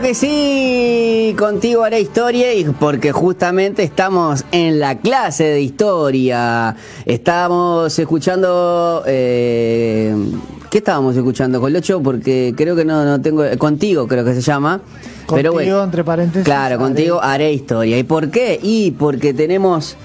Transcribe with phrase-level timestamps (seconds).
[0.00, 6.74] Claro que sí, contigo haré historia y porque justamente estamos en la clase de historia.
[7.04, 9.02] Estamos escuchando...
[9.06, 10.16] Eh,
[10.70, 12.02] ¿Qué estábamos escuchando, Colocho?
[12.02, 13.44] Porque creo que no, no tengo...
[13.58, 14.80] Contigo creo que se llama.
[15.26, 16.46] Contigo, Pero bueno, entre paréntesis.
[16.46, 17.98] Claro, contigo haré historia.
[17.98, 18.58] ¿Y por qué?
[18.62, 19.98] Y porque tenemos...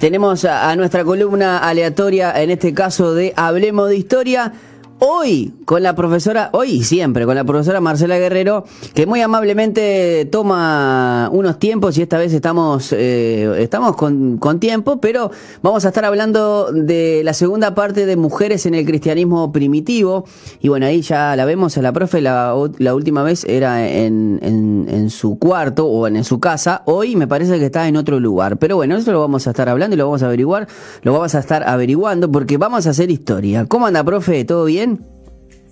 [0.00, 4.54] Tenemos a nuestra columna aleatoria, en este caso de Hablemos de Historia,
[4.98, 10.28] hoy con la profesora, hoy y siempre, con la profesora Marcela Guerrero, que muy amablemente
[10.30, 15.30] toma unos tiempos y esta vez estamos, eh, estamos con, con, tiempo, pero
[15.62, 20.24] vamos a estar hablando de la segunda parte de mujeres en el cristianismo primitivo.
[20.60, 24.86] Y bueno, ahí ya la vemos a la profe, la, última vez era en, en,
[24.88, 28.58] en, su cuarto o en, su casa, hoy me parece que está en otro lugar.
[28.58, 30.68] Pero bueno, eso lo vamos a estar hablando y lo vamos a averiguar,
[31.02, 33.66] lo vamos a estar averiguando porque vamos a hacer historia.
[33.66, 34.44] ¿Cómo anda, profe?
[34.44, 34.93] ¿Todo bien?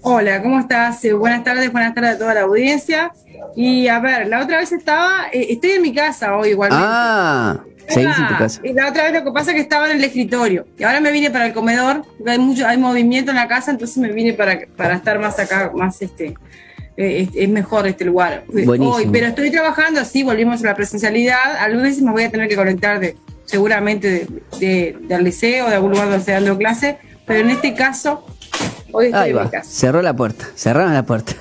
[0.05, 1.05] Hola, ¿cómo estás?
[1.05, 3.13] Eh, buenas tardes, buenas tardes a toda la audiencia.
[3.55, 6.85] Y a ver, la otra vez estaba, eh, estoy en mi casa hoy igualmente.
[6.89, 8.61] Ah, seguís en tu casa.
[8.65, 10.67] Y la otra vez lo que pasa es que estaba en el escritorio.
[10.77, 13.97] Y ahora me vine para el comedor, hay mucho, hay movimiento en la casa, entonces
[13.99, 16.35] me vine para, para estar más acá, más este.
[16.97, 21.57] Eh, es, mejor este lugar hoy, pero estoy trabajando así, volvimos a la presencialidad.
[21.59, 24.27] Algunas veces me voy a tener que conectar de, seguramente
[24.59, 28.27] de, del liceo, de algún lugar donde esté dando clase, pero en este caso
[28.93, 29.51] Hoy Ahí va.
[29.63, 31.33] Cerró la puerta, cerraron la puerta.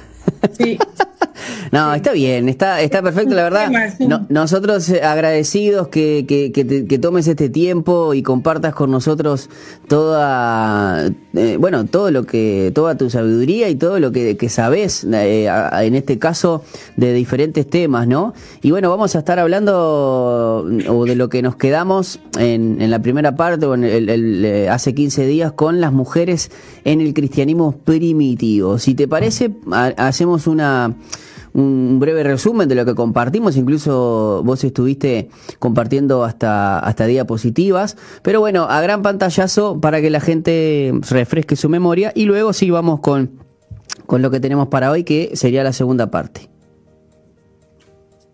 [0.58, 0.78] Sí.
[1.72, 3.72] No, está bien, está, está perfecto, la verdad.
[4.30, 9.50] nosotros eh, agradecidos que, que, tomes este tiempo y compartas con nosotros
[9.88, 15.50] toda, eh, bueno, todo lo que, toda tu sabiduría y todo lo que, sabes, eh,
[15.82, 16.64] en este caso,
[16.98, 18.34] de diferentes temas, ¿no?
[18.62, 23.02] Y bueno, vamos a estar hablando o de lo que nos quedamos en, en la
[23.02, 26.52] primera parte o en el, hace 15 días con las mujeres
[26.84, 28.78] en el cristianismo primitivo.
[28.78, 29.52] Si te parece,
[29.98, 30.96] hacemos una
[31.54, 38.40] un breve resumen de lo que compartimos, incluso vos estuviste compartiendo hasta, hasta diapositivas, pero
[38.40, 42.12] bueno, a gran pantallazo para que la gente refresque su memoria.
[42.16, 43.32] Y luego sí vamos con,
[44.06, 46.51] con lo que tenemos para hoy, que sería la segunda parte.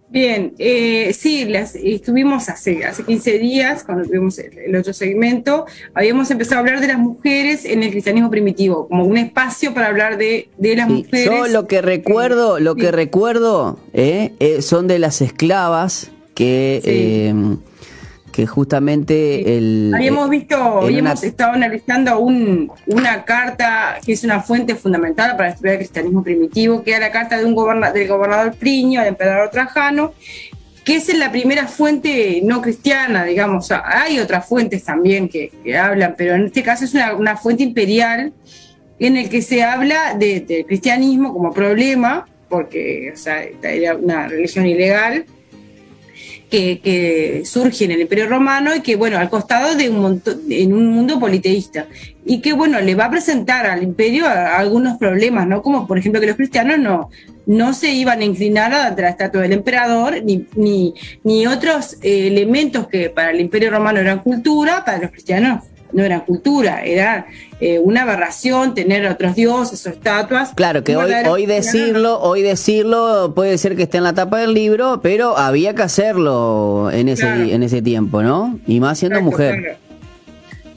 [0.09, 6.31] Bien, eh, sí, las, estuvimos hace, hace 15 días, cuando tuvimos el, otro segmento, habíamos
[6.31, 10.17] empezado a hablar de las mujeres en el cristianismo primitivo, como un espacio para hablar
[10.17, 11.25] de, las mujeres.
[11.25, 17.33] Yo lo que recuerdo, lo que recuerdo eh, eh, son de las esclavas que eh,
[18.37, 19.91] que justamente el...
[19.95, 25.79] Habíamos visto, habíamos estado analizando una carta que es una fuente fundamental para estudiar el
[25.79, 30.13] cristianismo primitivo, que era la carta de un del gobernador Plinio al emperador Trajano,
[30.85, 33.71] que es la primera fuente no cristiana, digamos.
[33.71, 38.33] hay otras fuentes también que, hablan, pero en este caso es una, fuente imperial
[38.99, 44.27] en el que se habla del de cristianismo como problema, porque o sea, era una
[44.27, 45.25] religión ilegal,
[46.49, 50.73] que, surge en el Imperio Romano y que, bueno, al costado de un montón, en
[50.73, 51.87] un mundo politeísta.
[52.25, 55.61] Y que, bueno, le va a presentar al imperio algunos problemas, ¿no?
[55.61, 57.09] Como, por ejemplo, que los cristianos no,
[57.45, 60.93] no se iban a inclinar ante la estatua del emperador, ni, ni,
[61.23, 65.63] ni otros eh, elementos que para el Imperio Romano eran cultura, para los cristianos
[65.93, 67.27] no era cultura, era
[67.59, 70.53] eh, una aberración tener otros dioses o estatuas.
[70.55, 74.53] Claro, que hoy, hoy decirlo, hoy decirlo puede ser que esté en la tapa del
[74.53, 78.59] libro, pero había que hacerlo en ese, en ese tiempo, ¿no?
[78.67, 79.77] Y más siendo mujer.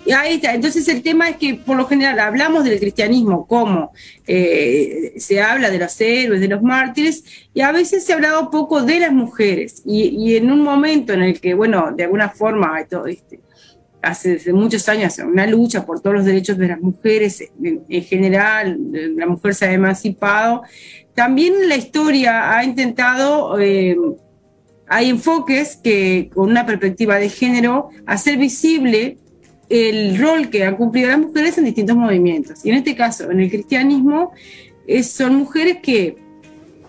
[0.05, 0.55] Y ahí está.
[0.55, 3.93] Entonces el tema es que por lo general hablamos del cristianismo como
[4.27, 7.23] eh, se habla de los héroes, de los mártires,
[7.53, 9.83] y a veces se ha hablado poco de las mujeres.
[9.85, 13.41] Y, y en un momento en el que, bueno, de alguna forma, todo, este,
[14.03, 18.79] hace muchos años una lucha por todos los derechos de las mujeres en, general,
[19.17, 20.63] la mujer se ha emancipado.
[21.15, 23.97] También la historia ha intentado, eh,
[24.89, 29.19] hay enfoques que con una perspectiva de género, hacer visible
[29.69, 32.65] el rol que han cumplido las mujeres en distintos movimientos.
[32.65, 34.33] Y en este caso, en el cristianismo,
[35.03, 36.17] son mujeres que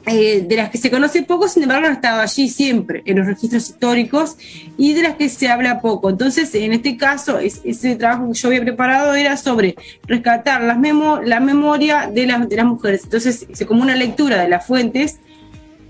[0.08, 3.28] eh, de las que se conoce poco, sin embargo, han estado allí siempre en los
[3.28, 4.36] registros históricos
[4.78, 6.10] y de las que se habla poco.
[6.10, 9.76] Entonces, en este caso, ese trabajo que yo había preparado era sobre
[10.08, 10.78] rescatar las
[11.24, 13.02] la memoria de, de las mujeres.
[13.04, 15.20] Entonces, hice como una lectura de las fuentes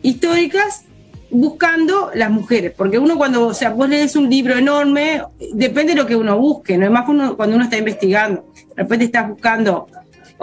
[0.01, 0.83] históricas
[1.29, 5.21] buscando las mujeres, porque uno cuando, o sea, vos lees un libro enorme,
[5.53, 9.05] depende de lo que uno busque, no es más cuando uno está investigando, de repente
[9.05, 9.87] estás buscando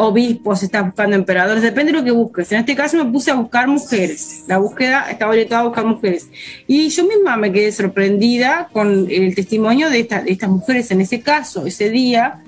[0.00, 2.52] obispos, estás buscando emperadores, depende de lo que busques.
[2.52, 4.44] En este caso me puse a buscar mujeres.
[4.46, 6.28] La búsqueda estaba orientada a buscar mujeres.
[6.68, 10.92] Y yo misma me quedé sorprendida con el testimonio de, estas mujeres.
[10.92, 12.44] En ese caso, ese día,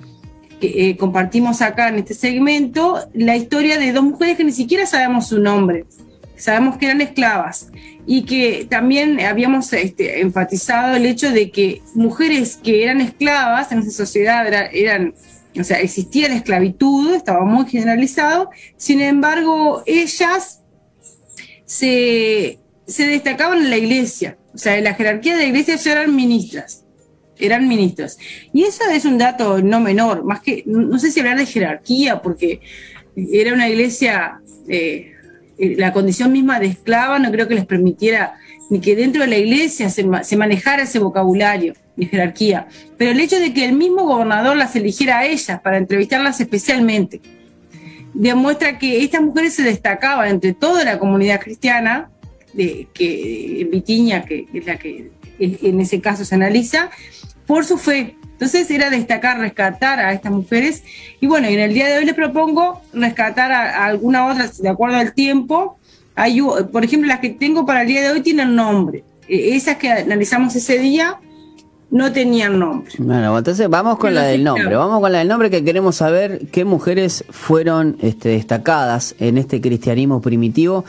[0.61, 4.85] que eh, compartimos acá en este segmento, la historia de dos mujeres que ni siquiera
[4.85, 5.85] sabemos su nombre.
[6.37, 7.67] sabemos que eran esclavas
[8.07, 13.79] y que también habíamos este, enfatizado el hecho de que mujeres que eran esclavas en
[13.79, 15.13] esa sociedad eran,
[15.59, 20.61] o sea, existía la esclavitud, estaba muy generalizado, sin embargo, ellas
[21.65, 26.15] se, destacaban en la iglesia, o sea, en la jerarquía de la iglesia ya eran
[26.15, 26.85] ministras,
[27.37, 28.17] eran ministros.
[28.53, 32.21] Y eso es un dato no menor, más que, no sé si hablar de jerarquía,
[32.21, 32.61] porque
[33.15, 34.39] era una iglesia...
[34.67, 35.11] Eh,
[35.77, 38.35] la condición misma de esclava no creo que les permitiera
[38.71, 42.67] ni que dentro de la iglesia se, manejara ese vocabulario de jerarquía,
[42.97, 47.21] pero el hecho de que el mismo gobernador las eligiera a ellas para entrevistarlas especialmente,
[48.13, 52.09] demuestra que estas mujeres se destacaban entre toda la comunidad cristiana,
[52.53, 56.89] de, que Vitiña, que es la que en ese caso se analiza,
[57.45, 60.83] por su fe, entonces era destacar, rescatar a estas mujeres.
[61.19, 64.97] Y bueno, en el día de hoy les propongo rescatar a, alguna otra de acuerdo
[64.97, 65.77] al tiempo.
[66.15, 66.41] Hay,
[66.71, 69.03] por ejemplo, las que tengo para el día de hoy tienen nombre.
[69.27, 71.19] E, esas que analizamos ese día
[71.91, 72.91] no tenían nombre.
[72.97, 74.75] Bueno, entonces vamos con la del nombre.
[74.75, 79.59] Vamos con la del nombre que queremos saber qué mujeres fueron este, destacadas en este
[79.61, 80.85] cristianismo primitivo.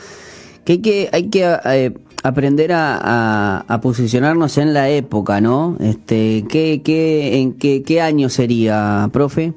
[0.63, 5.75] Que hay que, hay que eh, aprender a, posicionarnos en la época, ¿no?
[5.81, 9.53] Este, ¿qué, qué, ¿En qué, qué año sería, profe?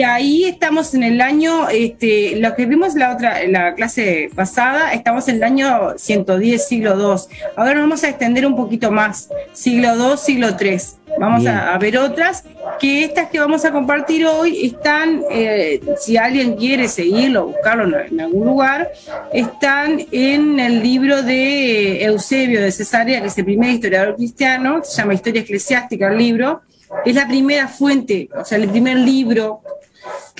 [0.00, 4.94] Y ahí estamos en el año, este, lo que vimos la otra, la clase pasada,
[4.94, 7.20] estamos en el año 110, siglo II.
[7.54, 10.78] Ahora nos vamos a extender un poquito más, siglo II, siglo III.
[11.18, 12.44] Vamos a, ver otras,
[12.78, 18.22] que estas que vamos a compartir hoy están, eh, si alguien quiere seguirlo, buscarlo en,
[18.22, 18.90] algún lugar,
[19.34, 24.96] están en el libro de Eusebio de Cesarea, que es el primer historiador cristiano, se
[24.96, 26.62] llama Historia Eclesiástica el libro,
[27.04, 29.62] es la primera fuente, o sea, el primer libro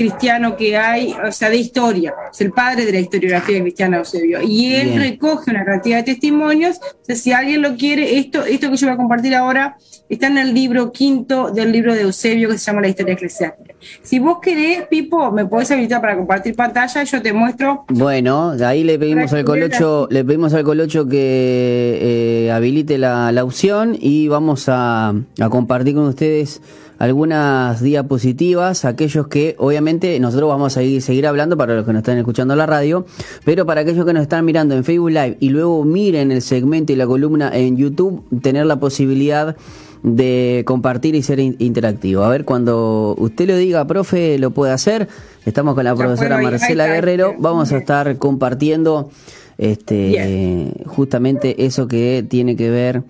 [0.01, 2.15] cristiano que hay, o sea, de historia.
[2.33, 4.41] Es el padre de la historiografía cristiana, Eusebio.
[4.41, 6.79] Y él recoge una cantidad de testimonios.
[6.79, 9.77] O sea, si alguien lo quiere, esto, esto que yo voy a compartir ahora
[10.09, 13.75] está en el libro quinto del libro de Eusebio que se llama La historia eclesiástica.
[14.03, 17.85] Si vos querés, Pipo, me podés habilitar para compartir pantalla, yo te muestro.
[17.89, 21.99] Bueno, de ahí le pedimos al Colocho, le pedimos al Colocho que
[22.47, 26.63] eh, habilite la, la, opción y vamos a, a compartir con ustedes
[27.01, 32.19] algunas diapositivas, aquellos que obviamente nosotros vamos a seguir hablando para los que nos están
[32.19, 33.07] escuchando la radio,
[33.43, 36.93] pero para aquellos que nos están mirando en Facebook Live y luego miren el segmento
[36.93, 39.57] y la columna en YouTube, tener la posibilidad
[40.03, 42.23] de compartir y ser interactivo.
[42.23, 45.09] A ver, cuando usted lo diga, profe, lo puede hacer.
[45.47, 47.35] Estamos con la profesora Marcela Guerrero.
[47.39, 49.09] Vamos a estar compartiendo
[49.57, 53.03] este justamente eso que tiene que ver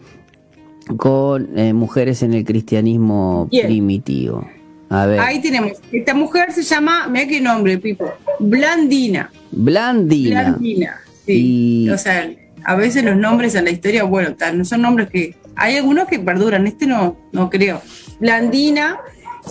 [0.97, 4.47] con eh, mujeres en el cristianismo primitivo.
[4.89, 5.21] A ver.
[5.21, 5.73] Ahí tenemos.
[5.93, 8.13] Esta mujer se llama, mira qué nombre, Pipo.
[8.41, 9.31] Blandina.
[9.53, 10.43] Blandina.
[10.43, 11.01] Blandina.
[11.25, 11.89] Sí.
[11.91, 12.29] O sea,
[12.65, 15.37] a veces los nombres en la historia, bueno, no son nombres que.
[15.57, 17.83] Hay algunos que perduran, este no, no creo.
[18.19, 18.99] Blandina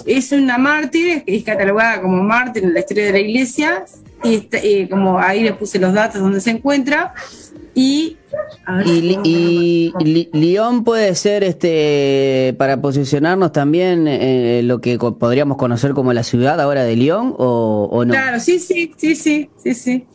[0.06, 3.86] es una mártir, es catalogada como mártir en la historia de la iglesia.
[4.24, 7.14] Y eh, como ahí les puse los datos donde se encuentra.
[7.80, 8.18] Y
[8.76, 9.94] y,
[10.34, 16.60] Lyon puede ser este para posicionarnos también eh, lo que podríamos conocer como la ciudad
[16.60, 18.12] ahora de Lyon o, no.
[18.14, 20.08] Claro, sí, sí, sí, sí, sí, sí.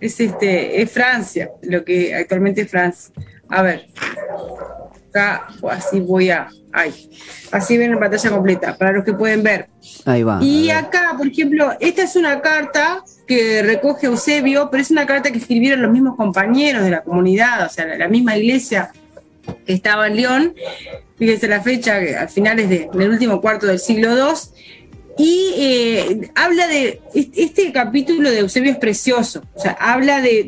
[0.00, 3.14] Es este, es Francia, lo que actualmente es Francia.
[3.48, 3.86] A ver,
[5.16, 6.92] acá así voy a, ay,
[7.50, 9.68] así ven la pantalla completa para los que pueden ver.
[10.04, 10.38] Ahí va.
[10.42, 15.30] Y acá, por ejemplo, esta es una carta que recoge Eusebio, pero es una carta
[15.32, 18.92] que escribieron los mismos compañeros de la comunidad, o sea, la, misma iglesia
[19.64, 20.54] que estaba en León,
[21.18, 24.34] fíjense la fecha, a finales del último cuarto del siglo II,
[25.18, 30.44] y eh, habla de, este capítulo de Eusebio es precioso, o sea, habla de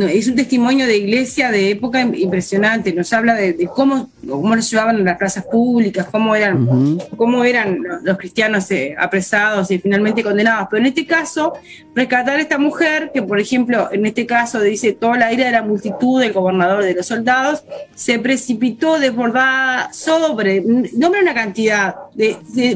[0.00, 4.96] es un testimonio de iglesia de época impresionante, nos habla de, cómo, cómo los llevaban
[4.96, 10.68] en las plazas públicas, cómo eran, cómo eran los, cristianos eh, apresados y finalmente condenados.
[10.70, 11.52] Pero en este caso,
[11.94, 15.52] rescatar a esta mujer, que por ejemplo, en este caso dice, toda la ira de
[15.52, 21.96] la multitud del gobernador de los soldados, se precipitó desbordada sobre, nombre una cantidad,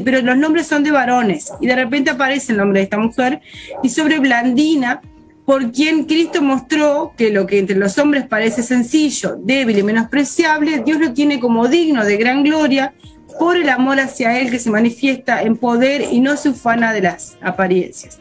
[0.03, 3.41] pero los nombres son de varones, y de repente aparece el nombre de esta mujer,
[3.81, 5.01] y sobre Blandina,
[5.47, 10.79] por quien Cristo mostró que lo que entre los hombres parece sencillo, débil y menospreciable,
[10.79, 12.93] Dios lo tiene como digno de gran gloria
[13.39, 17.03] por el amor hacia Él que se manifiesta en poder y no se ufana de
[17.03, 18.19] las apariencias.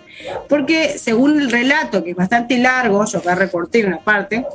[0.48, 4.46] Porque según el relato, que es bastante largo, yo acá recorté una parte,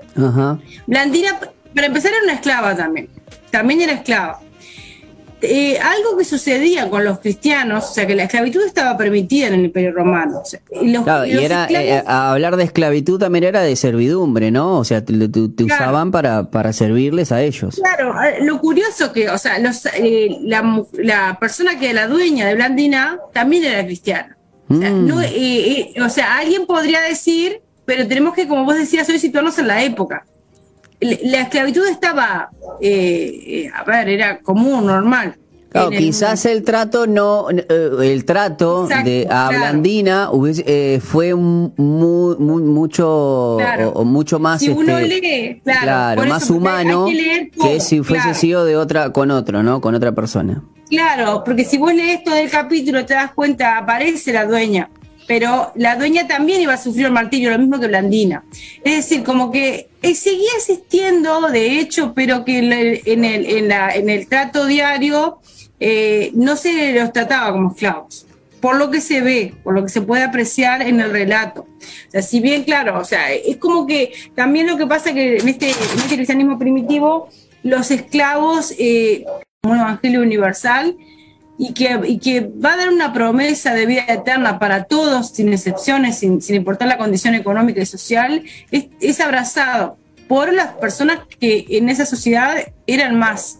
[0.88, 1.38] Blandina,
[1.76, 3.10] para empezar, era una esclava también,
[3.50, 4.40] también era esclava.
[5.42, 9.56] Eh, algo que sucedía con los cristianos, o sea, que la esclavitud estaba permitida en
[9.56, 10.42] el Imperio Romano.
[10.82, 14.78] y, era, eh, hablar de esclavitud también era de servidumbre, ¿no?
[14.78, 15.14] O sea, te,
[15.64, 17.76] usaban para, para servirles a ellos.
[17.76, 19.84] Claro, lo curioso que, o sea, los,
[20.42, 24.38] la, la, persona que era la dueña de Blandina también era cristiana.
[24.70, 26.02] O sea, mm.
[26.06, 29.84] o sea, alguien podría decir, pero tenemos que, como vos decías hoy, situarnos en la
[29.84, 30.26] época
[31.02, 35.36] la esclavitud estaba, eh, eh, a ver, era común, normal.
[35.70, 40.30] Claro, quizás el, trato no, eh, el trato de a Blandina
[41.00, 48.04] fue muy, mucho o, mucho más, si uno este, lee, claro, más humano que, si
[48.04, 49.80] fuese sido de otra con otro, ¿no?
[49.80, 50.62] Con otra persona.
[50.90, 54.90] Claro, porque si vos lees todo el capítulo te das cuenta aparece la dueña
[55.28, 58.44] pero la dueña también iba a sufrir el martirio, lo mismo que Blandina.
[58.84, 64.28] Es decir, como que eh, seguía existiendo, de hecho, pero que en el, en el,
[64.28, 65.40] trato diario
[65.80, 68.26] eh, no se los trataba como esclavos
[68.62, 71.62] por lo que se ve, por lo que se puede apreciar en el relato.
[71.62, 75.38] O sea, si bien, claro, o sea, es como que también lo que pasa que
[75.38, 77.28] en este, este cristianismo primitivo,
[77.64, 79.26] los esclavos, eh,
[79.64, 80.96] un evangelio universal,
[81.58, 86.20] y que, que va a dar una promesa de vida eterna para todos, sin excepciones,
[86.20, 92.06] sin, importar la condición económica y social, es, abrazado por las personas que en esa
[92.06, 92.56] sociedad
[92.88, 93.60] eran más,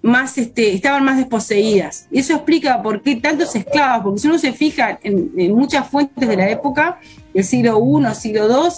[0.00, 2.06] más este, estaban más desposeídas.
[2.10, 5.88] Y eso explica por qué tantos esclavos, porque si uno se fija en, en muchas
[5.88, 6.98] fuentes de la época,
[7.34, 8.70] del siglo I, siglo II,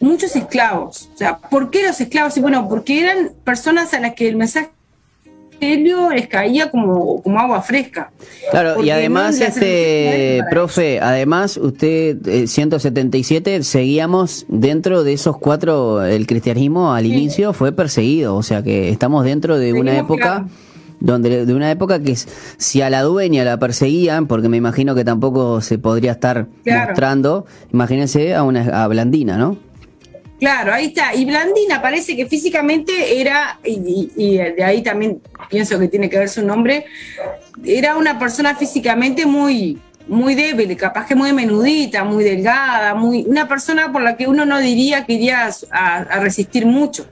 [0.00, 1.10] muchos esclavos.
[1.14, 2.36] O sea, ¿por qué los esclavos?
[2.36, 4.70] Y bueno, porque eran personas a las que el mensaje
[5.60, 8.10] les caía como, como agua fresca.
[8.50, 16.26] Claro, y además, este, profe, además usted, 177, eh, seguíamos dentro de esos cuatro, el
[16.26, 20.46] cristianismo al inicio fue perseguido, o sea que estamos dentro de una época...
[21.02, 25.02] donde de una época que si a la dueña la perseguían, porque me imagino que
[25.02, 29.56] tampoco se podría estar mostrando, imagínense a una a Blandina, ¿no?
[30.40, 31.14] Claro, ahí está.
[31.14, 35.20] Y Blandina parece que físicamente era, y, de ahí también
[35.50, 36.86] pienso que tiene que ver su nombre,
[37.62, 39.78] era una persona físicamente muy,
[40.08, 44.46] muy débil, capaz que muy menudita, muy delgada, muy, una persona por la que uno
[44.46, 47.06] no diría que iría a, resistir mucho.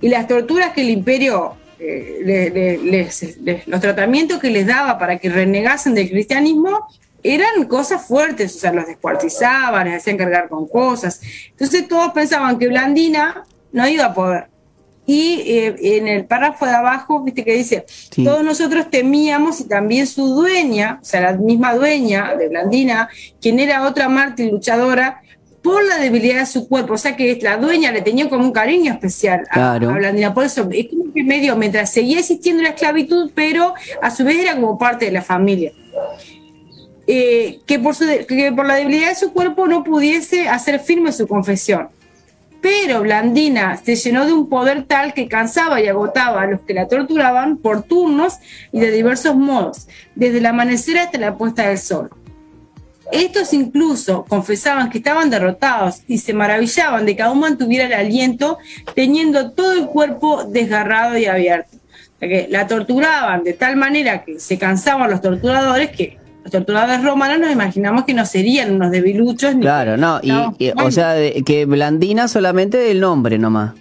[0.00, 3.08] Y las torturas que el imperio, eh,
[3.66, 6.88] los tratamientos que les daba para que renegasen del cristianismo,
[7.34, 11.20] eran cosas fuertes, o sea, los descuartizaban, les hacían cargar con cosas.
[11.50, 14.48] Entonces todos pensaban que Blandina no iba a poder.
[15.06, 17.86] Y eh, en el párrafo de abajo, viste que dice,
[18.24, 23.08] todos nosotros temíamos y también su dueña, o sea, la misma dueña de Blandina,
[23.40, 25.22] quien era otra mártir luchadora,
[25.62, 26.94] por la debilidad de su cuerpo.
[26.94, 30.32] O sea que la dueña le tenía como un cariño especial a, Blandina.
[30.32, 34.38] Por eso es como que medio, mientras seguía existiendo la esclavitud, pero a su vez
[34.38, 35.72] era como parte de la familia.
[37.08, 37.94] Eh, que, por
[38.26, 41.88] que por la debilidad de su cuerpo no pudiese hacer firme su confesión.
[42.60, 46.74] Pero Blandina se llenó de un poder tal que cansaba y agotaba a los que
[46.74, 48.38] la torturaban por turnos
[48.72, 49.86] y de diversos modos,
[50.16, 52.10] desde el amanecer hasta la puesta del sol.
[53.12, 58.58] Estos incluso confesaban que estaban derrotados y se maravillaban de que aún mantuviera el aliento
[58.96, 61.76] teniendo todo el cuerpo desgarrado y abierto.
[62.18, 67.40] que la torturaban de tal manera que se cansaban los torturadores que los torturadores romanos
[67.40, 69.52] nos imaginamos que no serían unos debiluchos.
[69.60, 70.30] claro, no, y,
[70.76, 73.72] o sea, que Blandina solamente del nombre nomás.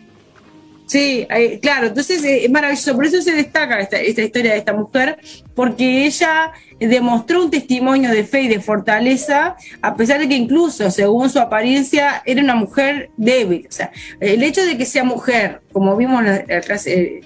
[0.88, 1.28] Sí,
[1.62, 5.18] claro, entonces eh, es maravilloso, por eso se destaca esta, esta historia de esta mujer,
[5.54, 10.90] porque ella demostró un testimonio de fe y de fortaleza, a pesar de que incluso,
[10.90, 13.68] según su apariencia, era una mujer débil.
[13.68, 17.22] O sea, el hecho de que sea mujer, como vimos en la clase,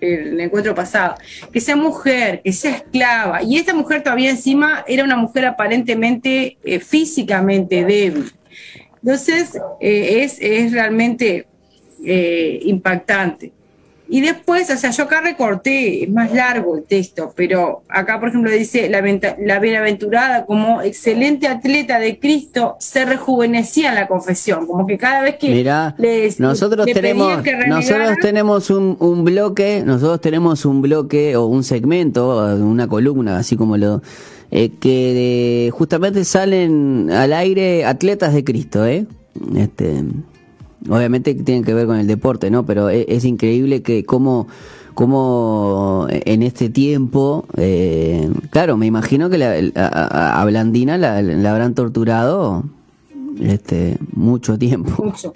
[0.00, 1.16] el encuentro pasado,
[1.52, 6.58] que sea mujer, que sea esclava, y esta mujer todavía encima era una mujer aparentemente
[6.64, 8.32] eh, físicamente débil.
[9.02, 11.46] Entonces, eh, es, es, realmente
[12.04, 13.52] eh, impactante.
[14.12, 18.30] Y después, o sea, yo acá recorté, es más largo el texto, pero acá, por
[18.30, 19.00] ejemplo, dice, la,
[19.38, 25.22] la bienaventurada como excelente atleta de Cristo se rejuvenecía en la confesión, como que cada
[25.22, 25.94] vez que Mira,
[26.38, 32.88] nosotros tenemos, nosotros tenemos un, un, bloque, nosotros tenemos un bloque o un segmento, una
[32.88, 34.02] columna, así como lo...
[34.52, 39.06] Eh, que justamente salen al aire atletas de Cristo, ¿eh?
[39.54, 40.02] Este,
[40.88, 42.64] obviamente tienen que ver con el deporte, ¿no?
[42.64, 44.46] Pero e, es, increíble que cómo,
[46.10, 51.18] en este tiempo, eh, claro, me imagino que a, Blandina la,
[51.50, 52.64] habrán torturado
[53.40, 55.04] este mucho tiempo.
[55.04, 55.32] Mucho.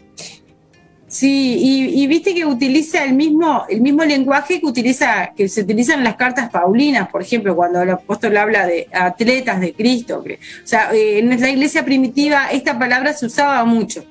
[1.15, 6.03] Sí, y, viste que utiliza el mismo, el mismo lenguaje que utiliza, que se utilizan
[6.03, 10.25] las cartas paulinas, por ejemplo, cuando el apóstol habla de atletas de Cristo.
[10.27, 14.05] O sea, eh, en la iglesia primitiva esta palabra se usaba mucho,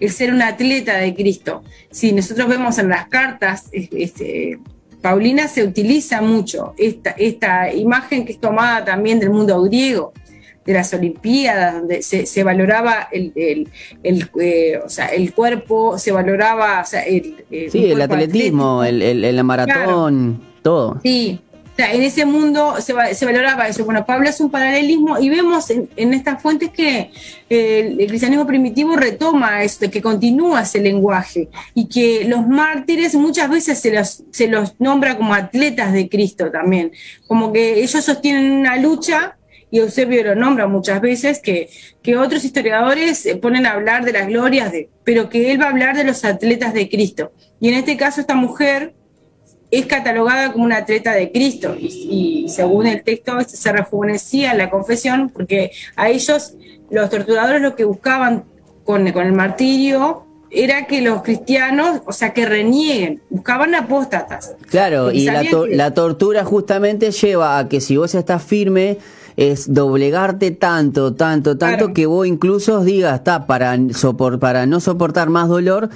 [0.00, 1.62] el ser un atleta de Cristo.
[1.90, 4.58] Si nosotros vemos en las cartas, este,
[5.00, 10.12] Paulina se utiliza mucho esta, esta imagen que es tomada también del mundo griego
[10.66, 13.32] de las Olimpiadas, donde se, valoraba el,
[14.02, 16.82] el, eh, o sea, el cuerpo, se valoraba...
[16.82, 20.98] O el, sí, el atletismo, el, el, maratón, todo.
[21.04, 21.40] Sí,
[21.78, 23.84] en ese mundo se, se, valoraba eso.
[23.84, 27.10] Bueno, Pablo es un paralelismo y vemos en, en estas fuentes que
[27.48, 33.78] el, cristianismo primitivo retoma esto, que continúa ese lenguaje y que los mártires muchas veces
[33.78, 36.92] se los, se los nombra como atletas de Cristo también,
[37.26, 39.36] como que ellos sostienen una lucha
[39.70, 41.68] y Eusebio lo nombra muchas veces, que,
[42.02, 45.66] que otros historiadores se ponen a hablar de las glorias, de, pero que él va
[45.66, 47.32] a hablar de los atletas de Cristo.
[47.60, 48.94] Y en este caso esta mujer
[49.78, 51.74] es catalogada como una atleta de Cristo.
[51.78, 56.54] Y, según el texto se rejuvenecía en la confesión porque a ellos
[56.90, 58.44] los torturadores lo que buscaban
[58.84, 64.54] con, con el martirio era que los cristianos, o sea, que renieguen, buscaban apóstatas.
[64.70, 68.98] Claro, y la, la tortura justamente lleva a que si vos estás firme,
[69.36, 73.76] es doblegarte tanto, tanto, tanto que vos incluso digas, está, para,
[74.40, 75.90] para no soportar más dolor,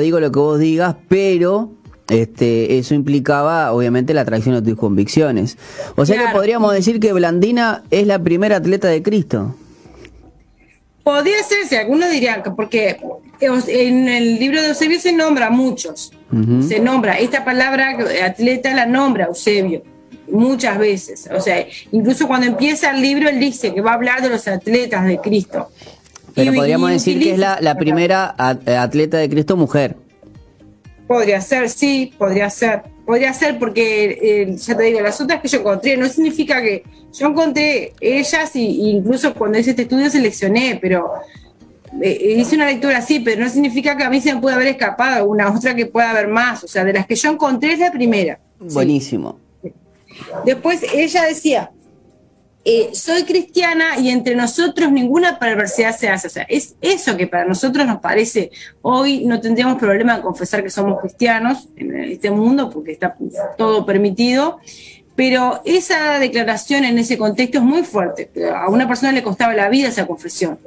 [0.00, 1.72] digo lo que vos digas, pero
[2.10, 5.56] este, eso implicaba obviamente la traición de tus convicciones.
[5.96, 9.54] O sea que podríamos decir que Blandina es la primera atleta de Cristo.
[11.02, 12.98] Podría ser, si algunos dirían que porque
[13.40, 16.12] en el libro de Eusebio se nombra muchos,
[16.66, 19.82] se nombra, esta palabra atleta la nombra Eusebio,
[20.30, 21.28] muchas veces.
[21.34, 24.46] O sea, incluso cuando empieza el libro, él dice que va a hablar de los
[24.46, 25.70] atletas de Cristo.
[26.34, 29.96] Pero podríamos decir que es la, primera atleta de Cristo mujer.
[31.10, 32.84] Podría ser, sí, podría ser.
[33.04, 36.84] Podría ser porque, eh, ya te digo, las otras que yo encontré, no significa que
[37.12, 41.10] yo encontré ellas y, incluso cuando hice este estudio seleccioné, pero
[42.00, 44.68] eh, hice una lectura así, pero no significa que a mí se me pueda haber
[44.68, 46.62] escapado una otra que pueda haber más.
[46.62, 48.38] O sea, de las que yo encontré es la primera.
[48.60, 49.40] Buenísimo.
[50.44, 51.72] Después ella decía,
[52.64, 56.26] eh, soy cristiana y entre nosotros ninguna perversidad se hace.
[56.26, 58.50] O sea, es eso que para nosotros nos parece,
[58.82, 63.16] hoy no tendríamos problema de confesar que somos cristianos en este mundo porque está
[63.56, 64.58] todo permitido,
[65.16, 68.30] pero esa declaración en ese contexto es muy fuerte.
[68.54, 70.58] A una persona le costaba la vida esa confesión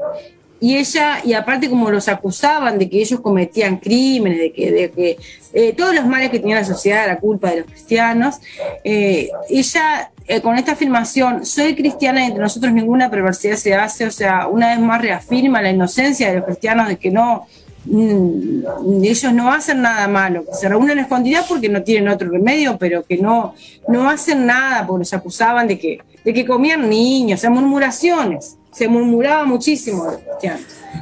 [0.64, 4.92] y ella, y aparte como los acusaban de que ellos cometían crímenes, de que, de
[4.92, 5.18] que
[5.52, 8.36] eh, todos los males que tenía la sociedad era culpa de los cristianos,
[8.82, 14.06] eh, ella eh, con esta afirmación, soy cristiana y entre nosotros ninguna perversidad se hace,
[14.06, 17.46] o sea, una vez más reafirma la inocencia de los cristianos de que no,
[17.86, 22.30] mm, ellos no hacen nada malo, que se reúnen en escondida porque no tienen otro
[22.30, 23.54] remedio, pero que no,
[23.88, 28.58] no hacen nada porque los acusaban de que, de que comían niños, o sea, murmuraciones
[28.74, 30.04] se murmuraba muchísimo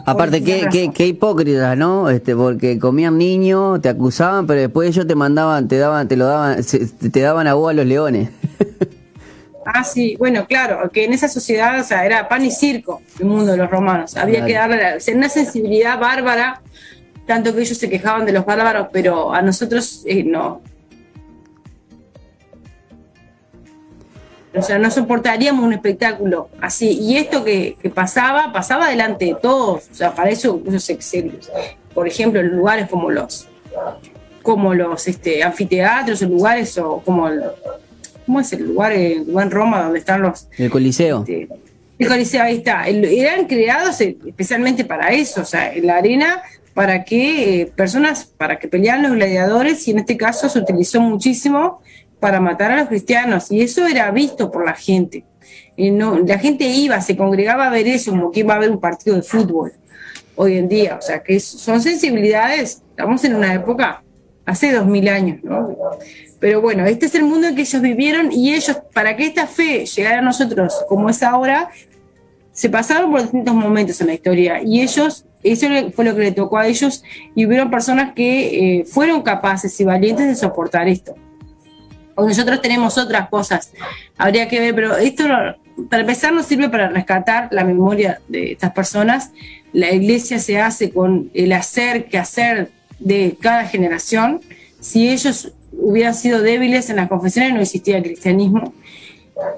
[0.05, 2.09] Aparte, qué, qué, qué hipócritas, ¿no?
[2.09, 6.25] Este, porque comían niños, te acusaban, pero después ellos te mandaban, te daban, te lo
[6.25, 8.29] daban, te daban a vos a los leones.
[9.65, 13.25] Ah, sí, bueno, claro, que en esa sociedad, o sea, era pan y circo el
[13.25, 14.17] mundo de los romanos.
[14.17, 16.61] Había que darle una sensibilidad bárbara,
[17.27, 20.61] tanto que ellos se quejaban de los bárbaros, pero a nosotros eh, no,
[24.53, 26.99] O sea, no soportaríamos un espectáculo así.
[26.99, 29.87] Y esto que, pasaba, pasaba delante de todos.
[29.89, 30.61] O sea, para eso,
[31.93, 33.47] por ejemplo, en lugares como los
[34.41, 37.43] como los este, anfiteatros, en lugares o como el,
[38.25, 41.19] ¿cómo es el lugar, en Roma donde están los el Coliseo.
[41.21, 41.47] Este,
[41.99, 42.87] el Coliseo ahí está.
[42.87, 46.41] Eran creados especialmente para eso, o sea, en la arena
[46.73, 51.01] para que eh, personas, para que pelearan los gladiadores y en este caso se utilizó
[51.01, 51.81] muchísimo
[52.19, 55.25] para matar a los cristianos y eso era visto por la gente.
[55.77, 58.79] no, la gente iba, se congregaba a ver eso como que iba a haber un
[58.79, 59.73] partido de fútbol
[60.35, 60.97] hoy en día.
[60.97, 64.03] O sea, que son sensibilidades, estamos en una época,
[64.45, 65.75] hace dos mil años, ¿no?
[66.41, 69.47] Pero bueno, este es el mundo en que ellos vivieron y ellos, para que esta
[69.47, 71.69] fe llegara a nosotros como es ahora,
[72.51, 76.31] se pasaron por distintos momentos en la historia y ellos, eso fue lo que le
[76.33, 81.15] tocó a ellos y hubieron personas que eh, fueron capaces y valientes de soportar esto
[82.27, 83.71] nosotros tenemos otras cosas,
[84.17, 85.25] habría que ver, pero esto
[85.89, 89.31] para empezar nos sirve para rescatar la memoria de estas personas.
[89.73, 94.41] La iglesia se hace con el hacer que hacer de cada generación.
[94.79, 98.73] Si ellos hubieran sido débiles en las confesiones, no existía el cristianismo.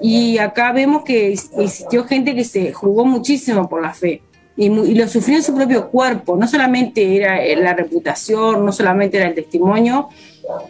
[0.00, 4.22] Y acá vemos que existió gente que se jugó muchísimo por la fe.
[4.56, 6.36] y, lo sufrió en su propio cuerpo.
[6.36, 10.08] No solamente era la reputación, no solamente era el testimonio,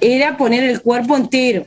[0.01, 1.67] era poner el cuerpo entero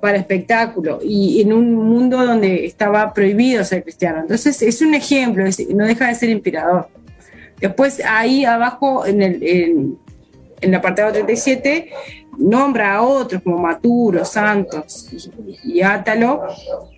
[0.00, 4.20] para espectáculo y en un mundo donde estaba prohibido ser cristiano.
[4.20, 6.88] Entonces es un ejemplo, no deja de ser inspirador.
[7.60, 9.98] Después ahí abajo en el, en,
[10.60, 11.90] el apartado 37
[12.38, 15.08] nombra a otros como Maturo, Santos
[15.64, 16.42] y, Átalo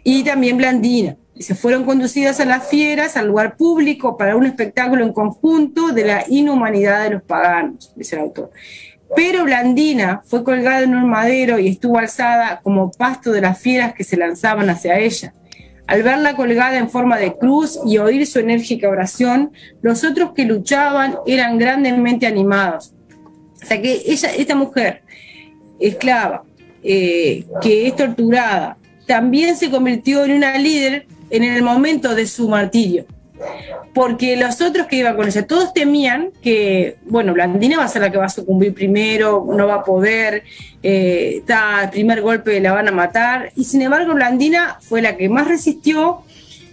[0.04, 1.16] y también Blandina.
[1.38, 6.04] Se fueron conducidas a las fieras al lugar público para un espectáculo en conjunto de
[6.04, 8.50] la inhumanidad de los paganos, dice el autor.
[9.16, 13.94] Pero Blandina fue colgada en un madero y estuvo alzada como pasto de las fieras
[13.94, 15.34] que se lanzaban hacia ella.
[15.86, 19.50] Al verla colgada en forma de cruz y oír su enérgica oración,
[19.82, 22.94] los otros que luchaban eran grandemente animados.
[23.60, 25.02] O sea que ella, esta mujer
[25.80, 26.44] esclava,
[26.82, 32.48] eh, que es torturada, también se convirtió en una líder en el momento de su
[32.48, 33.06] martirio.
[33.94, 38.02] Porque los otros que iban con ella, todos temían que, bueno, Blandina va a ser
[38.02, 40.44] la que va a sucumbir primero, no va a poder,
[40.82, 45.16] eh, está el primer golpe la van a matar, y sin embargo Blandina fue la
[45.16, 46.22] que más resistió,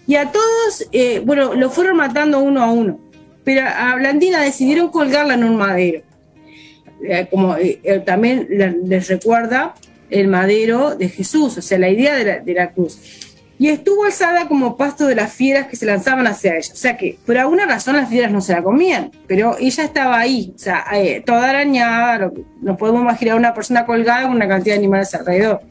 [0.05, 2.99] y a todos, eh, bueno, lo fueron matando uno a uno,
[3.43, 6.01] pero a Blandina decidieron colgarla en un madero,
[7.03, 7.55] eh, como
[8.05, 8.47] también
[8.85, 9.75] les recuerda
[10.09, 13.27] el madero de Jesús, o sea, la idea de la, de la cruz
[13.59, 16.73] y estuvo alzada como pasto de las fieras que se lanzaban hacia ella.
[16.73, 20.19] O sea que por alguna razón las fieras no se la comían, pero ella estaba
[20.19, 22.31] ahí, o sea, eh, toda arañada,
[22.61, 25.61] no podemos imaginar una persona colgada con una cantidad de animales alrededor.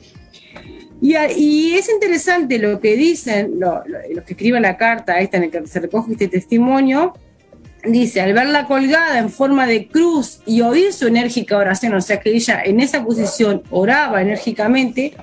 [1.00, 5.50] Y, y es interesante lo que dicen los que escriben la carta esta en la
[5.50, 7.12] que se recoge este testimonio,
[7.86, 12.20] dice, al verla colgada en forma de cruz y oír su enérgica oración, o sea
[12.20, 15.14] que ella en esa posición oraba enérgicamente,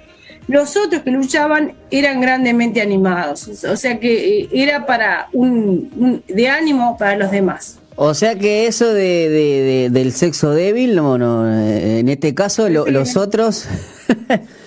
[0.47, 6.49] los otros que luchaban eran grandemente animados, o sea que eh, era para un, de
[6.49, 7.79] ánimo para los demás.
[7.95, 13.15] O sea que eso de, del sexo débil, no, no, eh, en este caso los
[13.15, 13.67] otros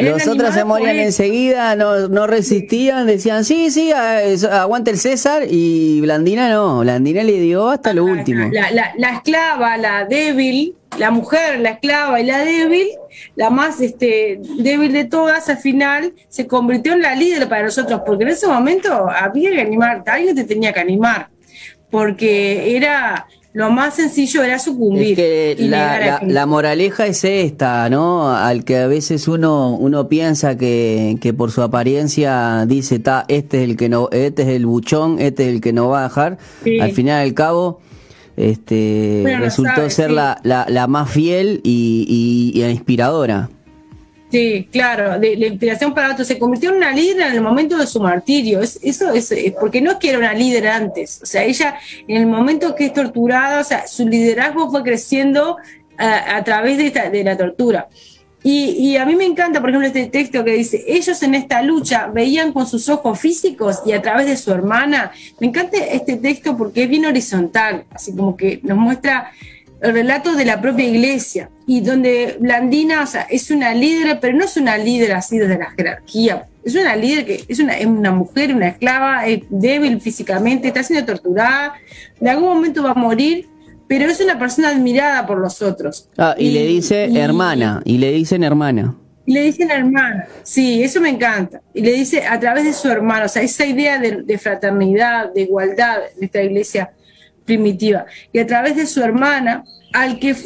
[0.00, 6.00] los, otros se morían enseguida, no, no resistían, decían, sí, sí, aguante el César, y
[6.00, 8.50] Blandina no, Blandina le dio hasta lo último.
[8.50, 12.88] La, esclava, la débil, la mujer, la esclava y la débil,
[13.36, 18.02] la más este, débil de todas, al final se convirtió en la líder para nosotros,
[18.04, 21.28] porque en ese momento había que animar, alguien te tenía que animar,
[21.90, 23.26] porque era
[23.58, 25.16] lo más sencillo era sucumbir.
[25.16, 28.30] que la, moraleja es esta, ¿no?
[28.30, 33.58] Al que a veces uno, uno piensa que, que por su apariencia dice, ta, este
[33.58, 36.02] es el que no, este es el buchón, este es el que no va a
[36.04, 36.38] dejar.
[36.80, 37.80] Al final al cabo,
[38.36, 43.50] este resultó ser la, la, más fiel y, y inspiradora.
[44.30, 46.28] Sí, claro, de, la inspiración para otros.
[46.28, 48.60] Se convirtió en una líder en el momento de su martirio.
[48.60, 51.20] Es, eso es, porque no es que era una líder antes.
[51.22, 55.56] O sea, ella en el momento que es torturada, o sea, su liderazgo fue creciendo
[55.96, 57.88] a, través de, esta, de la tortura.
[58.42, 61.60] Y, y, a mí me encanta, por ejemplo, este texto que dice, ellos en esta
[61.60, 65.10] lucha veían con sus ojos físicos y a través de su hermana.
[65.40, 69.32] Me encanta este texto porque es bien horizontal, así como que nos muestra
[69.80, 74.36] el relato de la propia iglesia y donde Blandina, o sea, es una líder, pero
[74.36, 78.10] no es una líder así desde la jerarquía, es una líder que es una, una
[78.10, 81.74] mujer, una esclava, es débil físicamente, está siendo torturada,
[82.20, 83.46] de algún momento va a morir,
[83.86, 86.08] pero es una persona admirada por los otros.
[86.18, 88.96] Ah, y, le dice hermana, y le dicen hermana.
[89.24, 91.60] Y le dicen hermana, sí, eso me encanta.
[91.74, 95.32] Y le dice a través de su hermano, o sea, esa idea de, de fraternidad,
[95.32, 96.90] de igualdad de esta iglesia
[97.48, 98.04] primitiva.
[98.30, 100.36] Y a través de su hermana, al que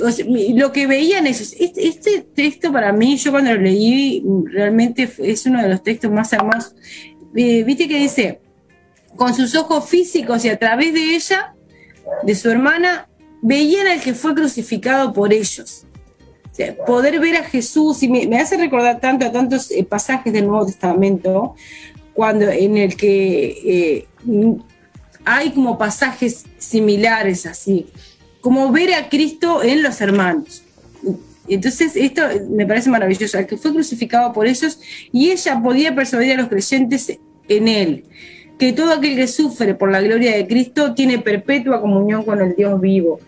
[0.55, 5.45] lo que veían esos, este, este, texto para mí, yo cuando lo leí, realmente es
[5.47, 6.77] uno de los textos más hermosos.
[7.35, 8.41] Eh, viste que dice,
[9.17, 11.55] con sus ojos físicos y a través de ella,
[12.23, 13.09] de su hermana,
[13.43, 15.85] veían al que fue crucificado por ellos.
[16.87, 20.67] poder ver a Jesús, y me, hace recordar tanto a tantos eh, pasajes del Nuevo
[20.67, 21.57] Testamento,
[22.15, 23.17] cuando en el que
[23.65, 24.07] eh,
[25.25, 27.87] hay como pasajes similares así,
[28.41, 30.63] como ver a Cristo en los hermanos.
[31.49, 34.79] Entonces, esto me parece maravilloso, que fue crucificado por ellos
[35.11, 38.05] y ella podía persuadir a los creyentes en él,
[38.59, 42.55] que todo aquel que sufre por la gloria de Cristo tiene perpetua comunión con el
[42.55, 43.21] Dios vivo.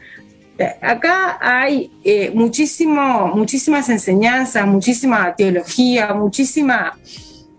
[0.81, 6.97] Acá hay eh, muchísimas enseñanzas, muchísima teología, muchísima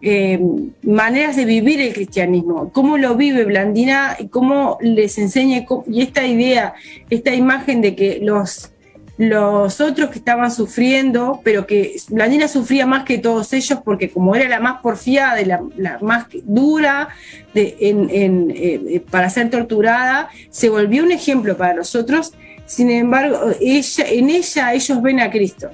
[0.08, 0.40] eh,
[0.84, 6.28] maneras de vivir el cristianismo, cómo lo vive Blandina y cómo les enseña, y esta
[6.28, 6.76] idea,
[7.10, 8.72] esta imagen de que los
[9.18, 14.36] los otros que estaban sufriendo, pero que Blandina sufría más que todos ellos porque como
[14.36, 15.62] era la más porfiada y la,
[16.02, 17.10] más dura
[17.54, 22.34] de, eh, para ser torturada, se volvió un ejemplo para los otros.
[22.66, 25.72] Sin embargo, en ella ellos ven a Cristo.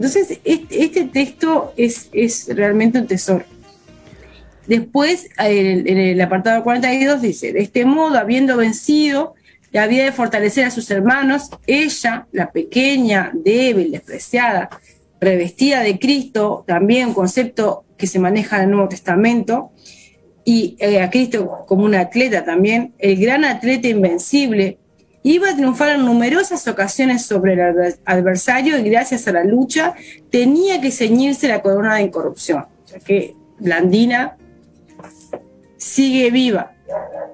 [0.00, 3.44] Entonces, este, texto es, es realmente un tesoro.
[4.66, 9.34] Después, en el, apartado 42 dice, de este modo, habiendo vencido,
[9.74, 14.70] había de fortalecer a sus hermanos, ella, la pequeña, débil, despreciada,
[15.20, 19.70] revestida de Cristo, también un concepto que se maneja en el Nuevo Testamento,
[20.46, 24.78] y eh, a Cristo como un atleta también, el gran atleta invencible,
[25.22, 29.94] iba a triunfar en numerosas ocasiones sobre el adversario y gracias a la lucha
[30.30, 32.66] tenía que ceñirse la corona de incorrupción.
[32.84, 34.36] O sea que Blandina
[35.76, 36.72] sigue viva.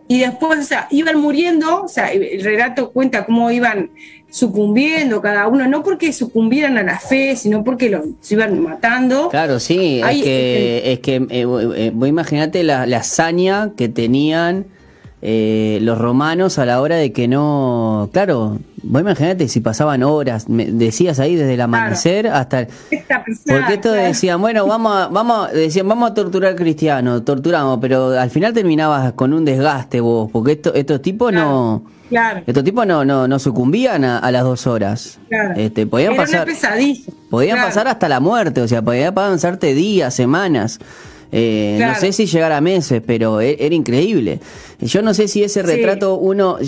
[0.08, 3.90] Y después, o sea, iban muriendo, o sea, el relato cuenta cómo iban
[4.30, 9.28] sucumbiendo cada uno, no porque sucumbieran a la fe, sino porque los iban matando.
[9.30, 11.46] Claro, sí, es que, es que eh,
[11.76, 14.66] eh, vos imaginate la, la hazaña que tenían
[15.22, 20.48] eh, los romanos a la hora de que no, claro, vos imaginate si pasaban horas,
[20.48, 22.66] me decías ahí desde el amanecer hasta
[23.46, 28.30] porque esto decían, bueno, vamos a, vamos, decían, vamos a torturar cristianos, torturamos, pero al
[28.30, 31.84] final terminabas con un desgaste vos, porque esto, estos tipos no
[32.46, 35.18] Estos tipos no, no, no sucumbían a, las dos horas.
[35.56, 36.46] Este, podían pasar,
[37.30, 40.78] podían pasar hasta la muerte, o sea, podían pasarte días, semanas.
[41.32, 44.40] Eh, no sé si llegar a meses, pero e, era, increíble.
[44.80, 46.58] Yo no sé si ese retrato uno,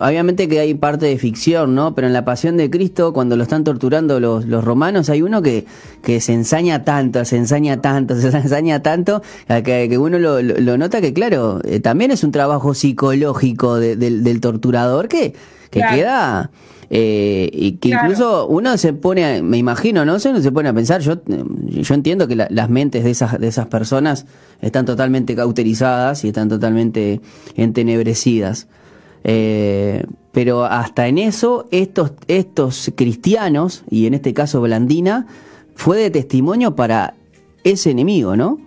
[0.00, 1.94] obviamente que hay parte de ficción, ¿no?
[1.94, 5.42] Pero en la Pasión de Cristo, cuando lo están torturando los, los romanos, hay uno
[5.42, 5.66] que,
[6.02, 10.78] que se ensaña tanto, se ensaña tanto, se ensaña tanto, que, que uno lo, lo,
[10.78, 15.34] nota que, claro, eh, también es un trabajo psicológico del torturador que,
[15.70, 16.50] que queda
[16.90, 20.16] eh, y que incluso uno se pone, me imagino, ¿no?
[20.24, 23.66] Uno se pone a pensar, yo, yo entiendo que las mentes de esas, de esas
[23.66, 24.26] personas
[24.60, 27.20] están totalmente cauterizadas y están totalmente
[27.56, 28.68] entenebrecidas.
[29.24, 35.26] Eh, pero hasta en eso, estos, estos cristianos, y en este caso Blandina,
[35.74, 37.14] fue de testimonio para
[37.64, 38.60] ese enemigo, ¿no?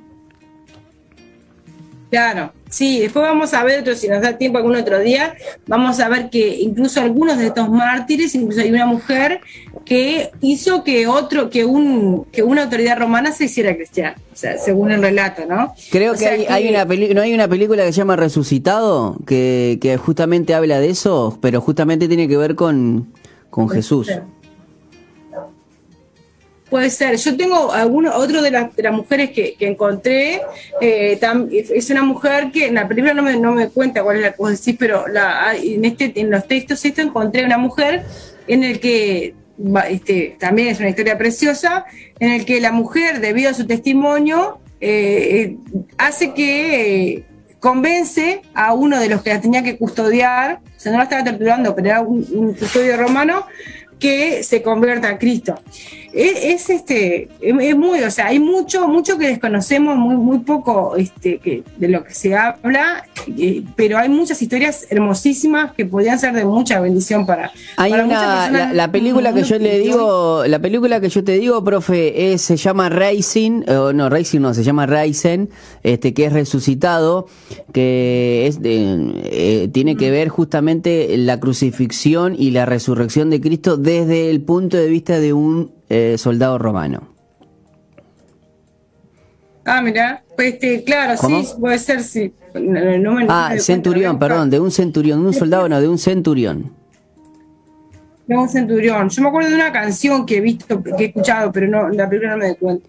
[2.09, 5.35] Claro, sí, después vamos a ver, otro, si nos da tiempo algún otro día,
[5.67, 9.41] vamos a ver que incluso algunos de estos mártires, incluso hay una mujer
[9.85, 14.57] que hizo que otro, que un, que una autoridad romana se hiciera cristiana, o sea,
[14.57, 15.73] según el relato, ¿no?
[15.91, 20.53] Creo que, hay, una no hay una película que se llama Resucitado, que, que justamente
[20.53, 23.11] habla de eso, pero justamente tiene que ver con,
[23.49, 24.09] con Jesús.
[26.69, 27.15] Puede ser.
[27.15, 30.41] Yo tengo alguno, otro de, las, de las mujeres que, encontré,
[30.81, 31.19] eh,
[31.73, 34.75] es una mujer que en la primera no me, cuenta cuál es la cosa, decís,
[34.77, 38.03] pero la, en, este, en los textos esto encontré una mujer
[38.47, 39.33] en el que
[39.89, 41.85] este, también es una historia preciosa,
[42.19, 45.57] en el que la mujer, debido a su testimonio, eh,
[45.97, 47.25] hace que
[47.59, 51.23] convence a uno de los que la tenía que custodiar, o sea, no la estaba
[51.25, 53.45] torturando, pero era un custodio romano,
[53.99, 55.59] que se convierta a Cristo.
[56.11, 61.37] Es, este, es muy, o sea, hay mucho, mucho que desconocemos, muy, muy poco este,
[61.37, 63.05] que, de lo que se habla,
[63.37, 68.73] eh, pero hay muchas historias hermosísimas que podrían ser de mucha bendición para, hay una,
[68.73, 72.57] la, película que yo le digo, la película que yo te digo, profe, es, se
[72.57, 75.47] llama Racing, o no, Racing no, se llama Racing,
[75.83, 77.27] este, que es resucitado,
[77.71, 84.29] que es eh, tiene que ver justamente la crucifixión y la resurrección de Cristo desde
[84.29, 87.09] el punto de vista de un eh, soldado romano.
[89.65, 92.31] Ah, mira, pues este, claro, sí, puede ser, sí.
[93.27, 96.71] ah, centurión, perdón, de un centurión, de un soldado, no, de un centurión.
[98.29, 99.09] Un centurión.
[99.09, 102.07] Yo me acuerdo de una canción que he visto, que he escuchado, pero no, la
[102.07, 102.87] película no me doy cuenta.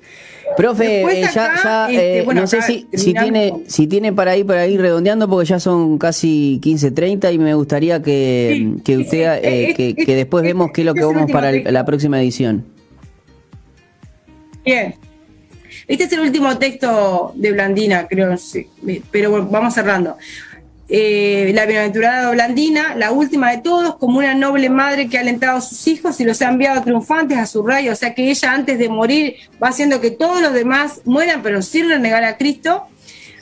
[0.57, 4.44] Profe, eh, ya, ya este, eh, no sé si, si, tiene, si tiene para ir
[4.44, 9.74] para ir redondeando, porque ya son casi 15.30 y me gustaría que, que usted, eh,
[9.76, 12.64] que, que, después vemos qué es lo que vamos para la próxima edición.
[14.64, 14.94] Bien.
[15.87, 18.68] Este es el último texto de Blandina, creo, sí,
[19.11, 20.16] pero vamos cerrando.
[20.92, 25.59] Eh, la bienaventurada Blandina, la última de todos, como una noble madre que ha alentado
[25.59, 28.53] a sus hijos y los ha enviado triunfantes a su rayo, o sea que ella
[28.53, 32.88] antes de morir va haciendo que todos los demás mueran, pero sin renegar a Cristo.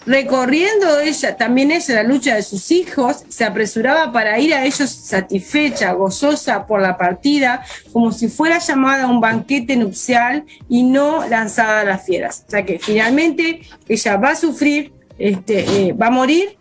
[0.04, 4.90] Recorriendo ella, también ella, la lucha de sus hijos, se apresuraba para ir a ellos
[4.90, 11.26] satisfecha, gozosa por la partida, como si fuera llamada a un banquete nupcial y no
[11.28, 12.44] lanzada a las fieras.
[12.46, 16.56] O sea que finalmente ella va a sufrir, este, eh, va a morir,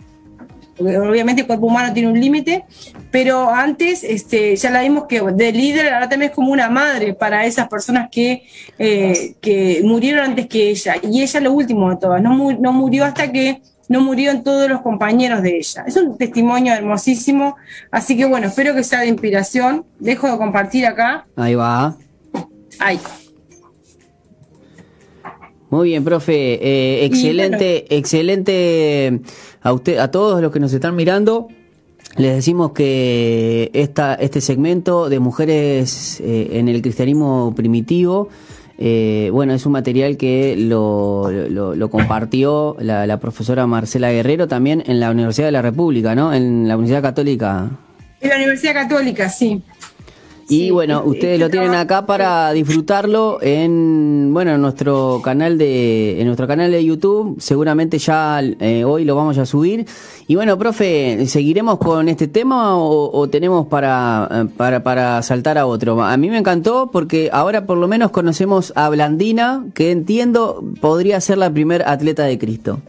[0.79, 2.65] obviamente el cuerpo humano tiene un límite,
[3.11, 7.13] pero antes este, ya la vimos que de líder ahora también es como una madre
[7.13, 8.43] para esas personas que,
[8.77, 13.05] eh, que murieron antes que ella, y ella lo último de todas, no, no murió
[13.05, 15.85] hasta que no murieron todos los compañeros de ella.
[15.87, 17.55] Es un testimonio hermosísimo,
[17.91, 19.85] así que bueno, espero que sea de inspiración.
[19.99, 21.25] Dejo de compartir acá.
[21.35, 21.95] Ahí va.
[22.79, 22.99] Ahí.
[25.69, 26.59] Muy bien, profe.
[26.61, 29.21] Eh, excelente, excelente
[29.61, 31.49] a usted, a todos los que nos están mirando.
[32.15, 38.29] Les decimos que esta, este segmento de mujeres eh, en el cristianismo primitivo,
[38.79, 44.83] eh, bueno, es un material que lo, lo, compartió la, la, profesora Marcela Guerrero también
[44.87, 46.33] en la Universidad de la República, ¿no?
[46.33, 47.69] En la Universidad Católica.
[48.21, 49.61] En la Universidad Católica, sí.
[50.49, 56.25] Y bueno, ustedes lo tienen acá para disfrutarlo en bueno en nuestro canal de en
[56.25, 57.35] nuestro canal de YouTube.
[57.39, 59.85] Seguramente ya eh, hoy lo vamos a subir.
[60.25, 65.65] Y bueno, profe, seguiremos con este tema o, tenemos para, eh, para para saltar a
[65.65, 66.01] otro.
[66.01, 71.19] A mí me encantó porque ahora por lo menos conocemos a Blandina, que entiendo podría
[71.19, 72.79] ser la primer atleta de Cristo.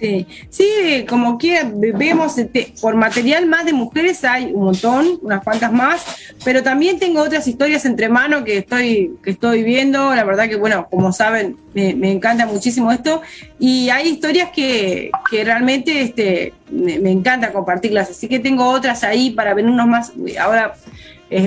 [0.00, 5.44] Sí, sí, como quiera, vemos este, por material más de mujeres hay un montón, unas
[5.44, 6.02] cuantas más,
[6.42, 10.14] pero también tengo otras historias entre manos que estoy, que estoy viendo.
[10.14, 13.20] La verdad que, bueno, como saben, me, encanta muchísimo esto.
[13.58, 18.08] Y hay historias que, que realmente este, me, me, encanta compartirlas.
[18.08, 20.12] Así que tengo otras ahí para ver unos más.
[20.40, 20.76] Ahora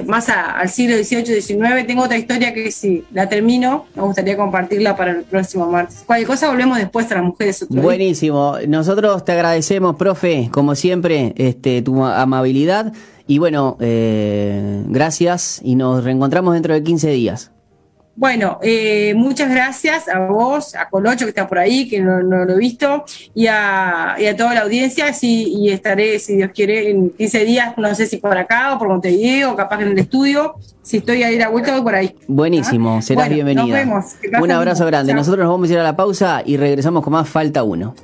[0.06, 1.86] más al siglo XVIII, XIX.
[1.86, 6.04] Tengo otra historia que si la termino, me gustaría compartirla para el próximo martes.
[6.06, 7.66] Cualquier cosa volvemos después a las mujeres.
[7.70, 8.58] Buenísimo.
[8.68, 12.94] Nosotros te agradecemos, profe, como siempre, este, tu amabilidad.
[13.28, 17.53] Y bueno, eh, gracias y nos reencontramos dentro de 15 días.
[18.16, 22.54] Bueno, eh, muchas gracias a vos, a Colocho que está por ahí, que no, lo
[22.54, 27.46] he visto, y a, toda la audiencia, sí, y estaré, si Dios quiere, en 15
[27.46, 30.98] días, no sé si por acá o por Montevideo, o capaz en el estudio, si
[30.98, 32.16] estoy ahí a la vuelta, voy por ahí.
[32.28, 33.02] Buenísimo, ¿Ah?
[33.02, 33.64] serás bienvenida.
[33.64, 34.06] Nos vemos.
[34.42, 35.14] Un abrazo grande.
[35.14, 37.96] Nosotros nos vamos a ir a la pausa y regresamos con más Falta Uno.